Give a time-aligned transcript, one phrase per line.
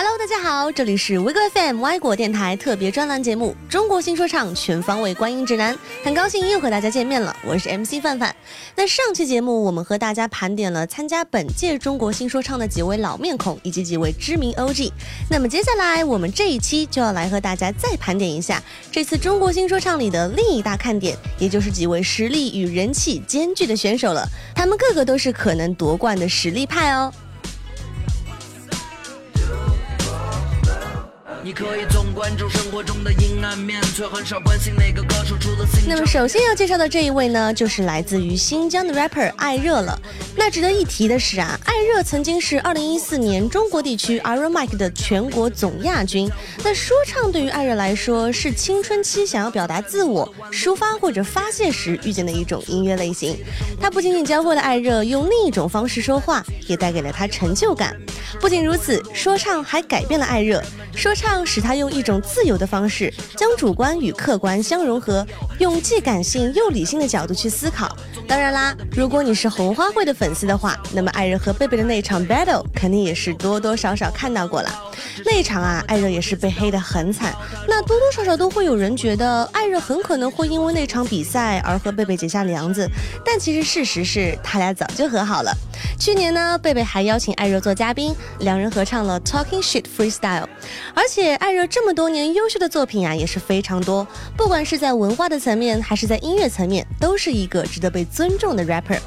[0.00, 5.74] Hello，大家好，这里是 w i g o FM 外国电台特别专栏节目《中国新说唱全方位观音指南》，
[6.04, 8.32] 很高兴又和大家见面了，我是 MC 范范。
[8.76, 14.92] 那上期节目我们和大家盘点了参加本届中国新说唱的几位老面孔以及几位知名 OG，
[15.28, 18.62] 那么接下来我们这一期就要来和大家再盘点一下
[18.92, 24.24] 这次中国新说唱里的另一大看点，也就是几位实力与人气兼具的选手了，
[24.54, 27.12] 他们个个都是可能夺冠的实力派哦。
[31.48, 39.98] 你可以总关注生活中的阴暗面，却很少关心哪个歌手出了新那么首先要介绍的这一位呢，就是来自于新疆的 rapper 艾热了。
[40.36, 46.30] 那值得一提的是啊，艾热曾经是2014年中国地区 Iron Mike 的全国总亚军。
[46.62, 53.34] 那说唱对于艾热来说，是青春期想要表达自我、抒发或者发泄时遇见的一种音乐类型。
[53.80, 57.96] 他不仅仅教会了艾热用另一种方式说话，也带给了他成就感。
[58.38, 60.62] 不仅如此，说唱还改变了艾热。
[60.94, 65.26] 说唱使他用一种自由的方式，将主观与客观相融合，
[65.58, 67.96] 用既感性又理性的角度去思考。
[68.26, 74.70] 当然啦，如果你是红花会的粉丝的话，那么艾热和贝贝的那场 battle 肯定也是多多少少看到过了。
[75.24, 77.34] 那场啊，艾热也是被黑得很惨。
[77.66, 82.88] 那多多少少都会有人觉得艾热很可能会因为那场比赛而和贝贝结下梁子，
[83.24, 85.52] 但其实事实是他俩早就和好了。
[85.98, 90.46] 去年呢，贝贝还邀请艾热做嘉宾，两人合唱了 Talking Shit Freestyle。
[90.94, 98.98] 而且艾热这么多年优秀的作品啊也是非常多，不管是在文化的层面还是在音乐层面，都是一个值得被尊重的 rapper。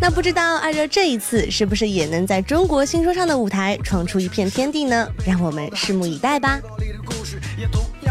[0.00, 5.08] 那不知道艾热这一次是不是也能在中国新说唱的舞台闯出一片天地呢？
[5.26, 6.60] 让我们拭目以待吧。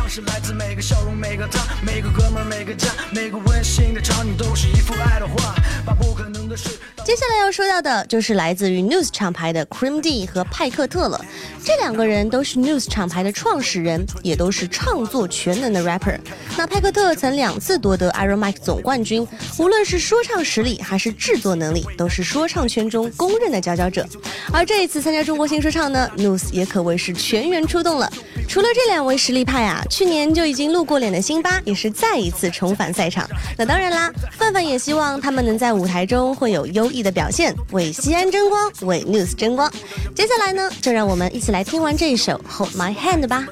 [0.10, 5.54] 是来自每个笑容，每个他，每个哥们，每个家，每个温馨的场景，都是一幅爱的画。
[5.86, 6.70] 把不可能的事。
[7.06, 11.24] 接下来要说到的就是来自于 News 厂牌的 Cream D 和派克特了。
[11.64, 16.20] 这两个人都是 News 厂牌的创始人，也都是创作全能的 rapper。
[16.58, 19.26] 那派克特曾两次夺得 Iron Mike 总冠军，
[19.60, 24.06] 无论是说唱实力还是制作能力，都是说唱圈中公认的佼佼者。
[24.52, 28.12] 而这一次参加中国新说唱呢，News 也可谓是全员出动了。
[28.48, 33.30] 除了这两位实力派啊，去年就已经露过脸的辛巴也是再一次重返赛场。
[33.58, 39.70] 那当然啦，范范也希望他们能在舞台中会有优异的表现，为西安争光，为 News 争光。
[40.16, 43.46] 接下来呢，就让我们一起来听完这一首 Hold My Hand 吧。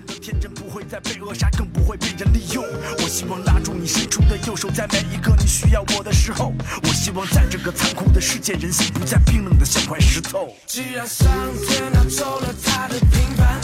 [0.89, 2.63] 再被扼杀，更不会被人利用。
[2.63, 6.53] 我希望拉住你伸出的右手，在每一个你需要我的时候。
[6.81, 10.55] 我希望在这个残酷的世界，人心不再冰冷的像块石头。
[10.65, 11.27] 既然上
[11.67, 13.59] 天拿走了他的平凡，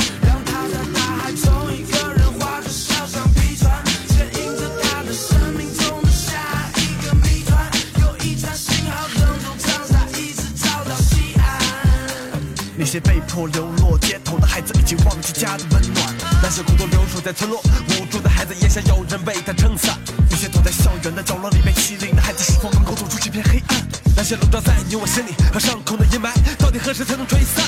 [12.93, 16.15] 那些被迫流落街头的孩子，已经忘记家的温暖。
[16.43, 17.59] 那些孤独留守在村落，
[17.89, 19.97] 无助的孩子也想有人为他撑伞。
[20.29, 23.81] 那些躲在校园的角落里被欺凌的孩子，是否能够走出这片黑暗？
[24.15, 27.65] 那些笼罩在你我心里和伤口的阴霾，到底何时才能吹散？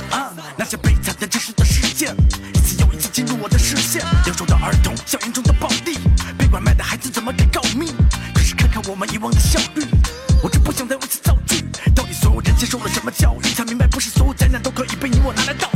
[0.55, 2.15] 那些悲惨的真实的事件，
[2.53, 4.05] 一次又一次进入我的视线。
[4.25, 5.97] 留守的儿童，校园中的暴力，
[6.37, 7.87] 被拐卖的孩子怎么敢告密？
[8.31, 9.87] 可是看看我们遗忘的校育，
[10.43, 11.65] 我真不想再为此造句。
[11.95, 15.74] 到底所有人接受了什么教育，才明白不是所有灾难都可被你我拿来倒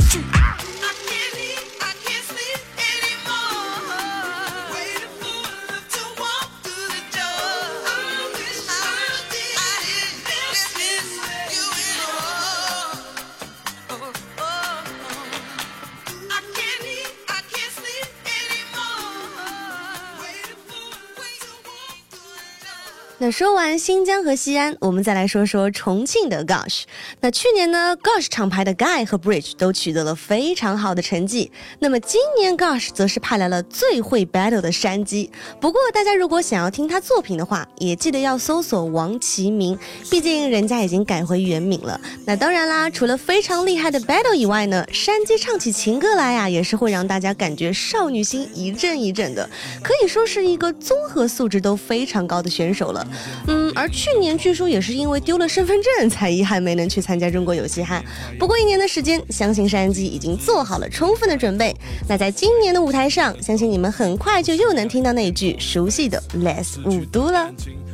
[23.22, 26.84] 那说完新疆和西安，我们再来说说重庆的 Gosh。
[27.20, 31.52] 那去年呢，Gosh 厂牌的 Guy 和 Bridge 都取得了非常好的成绩。
[31.80, 35.30] 那么今年 Gosh 则是派来了最会 battle 的山鸡。
[35.60, 39.78] 不过大家如果想要听他作品的话，也记得要搜索王其明，
[40.10, 42.00] 毕竟人家已经改回原名了。
[42.26, 49.46] 那当然啦，除了非常厉害的 battle 以外呢，山鸡唱起情歌来呀，也是会让大家感觉少女心一阵一阵的，
[49.82, 53.06] 可以说是一个综合素质都非常高的选手了。
[53.46, 58.02] 嗯，而去年据说也是因为丢了身份证，才遗憾没能去参加中国有嘻哈。
[58.38, 61.74] 不过一年的时间，相信山鸡已经做好了充分的准备。
[62.08, 67.50] 那在今年的舞台上，相信你们很快就又能听到那句熟悉的 Less 五度了。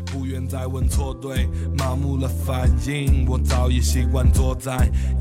[0.07, 1.47] 不愿再问错对，
[1.77, 4.73] 麻木了反应，我早已习惯坐在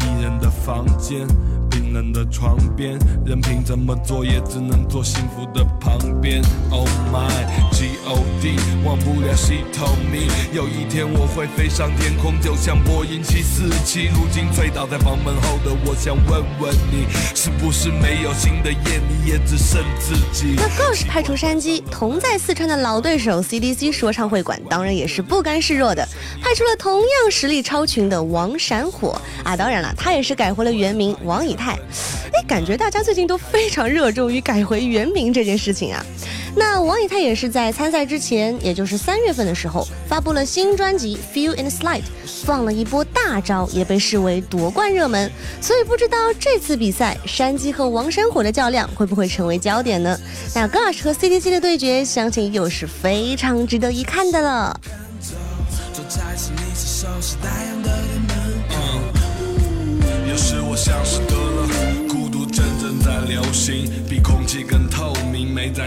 [0.02, 1.28] 一人的房间。
[1.76, 6.42] 冰冷的床边，任凭怎么做也只能坐幸福的旁边。
[6.72, 7.28] Oh my
[7.70, 14.06] God，忘不了 She told me，有一天我会飞上天空，就像波音七四七。
[14.06, 20.56] 如今醉倒在房门后的我，想问问你，是不是没有新的夜，你也只剩自己？
[20.56, 26.08] 那更是派出山鸡，同在四川的老对手 CDC 说唱会馆，当然也是不甘示弱的，
[26.42, 29.58] 派出了同样实力超群的王闪火啊！
[29.58, 31.65] 当然了，他也是改回了原名王以太。
[31.72, 36.06] 哎，感觉大家最近都非常热衷于改回原名这件事情啊。
[36.58, 42.00] 那王以太也是在参赛之前，也就是三月份的时候，发布了新专辑《Feel and Slide》，
[42.46, 45.30] 放了一波大招，也被视为夺冠热门。
[45.60, 50.18] 所以不知道这次比赛，山鸡和王山火的较量会不会成为焦点呢？
[50.54, 54.80] 那 Gush 和 CDC 的对决，相信又是非常值得一看的了。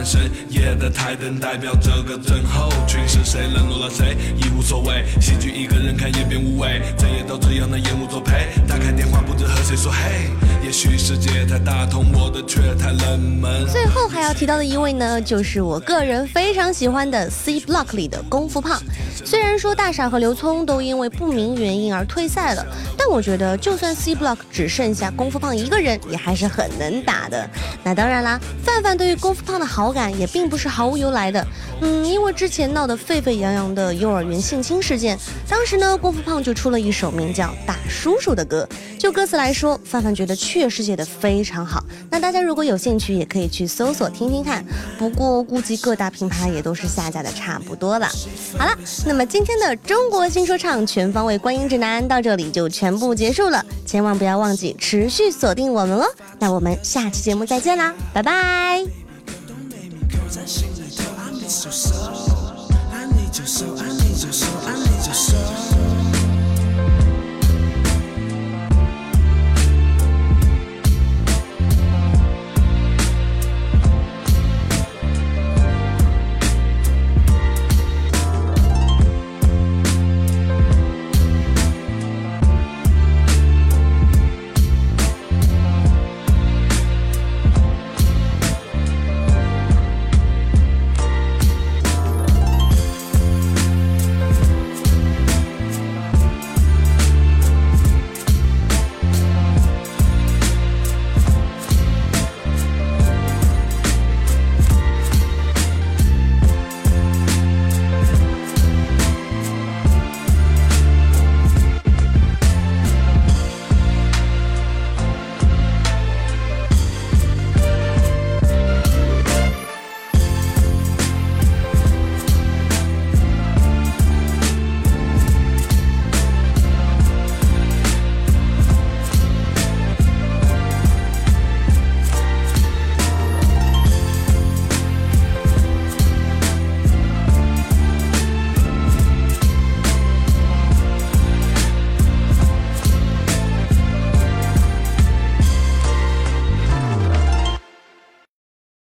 [0.05, 5.05] 深夜的台灯代表这个症候群，是谁冷落了谁已无所谓。
[5.21, 8.49] 喜剧一个人看也变无味，整夜都只有那烟雾作陪。
[8.67, 10.31] 打开电话不知和谁说嘿，
[10.69, 13.67] 也许世界太大，同我的却太冷门。
[13.69, 18.79] 最后还要提到的一位呢，就是我个人非常喜欢的 C Block 里的功夫胖。
[19.25, 22.67] 虽然说大傻和刘聪都因为不明原因而退赛了，
[22.99, 27.49] 但我觉得就算 C Block 只剩下功夫胖一个人，也还是很能打的。
[27.83, 31.43] 那当然啦，范范对于功夫胖的好感也并不是毫无由来的。
[31.81, 38.69] 嗯，因为之前闹得沸沸扬扬的幼儿园性侵事件，当时呢，郭富胖就出了一首名叫《大叔叔》的歌。
[38.99, 41.85] 就歌词来说，范范觉得确实写得非常好。
[42.11, 44.65] 那大家如果有兴趣，也可以去搜索听听看。
[44.99, 48.09] 不过估计各大品牌也都是下架的差不多了。
[48.59, 48.77] 好了，
[49.07, 53.65] 那么今天的中国新说唱全方位观影指南到这里就全部结束了。
[53.87, 56.05] 千万不要忘记持续锁定我们哦。
[56.41, 59.08] 那我们下期节目再见啦，拜拜。
[61.49, 66.18] I need your soul, I need your soul, I need your soul, I need your soul.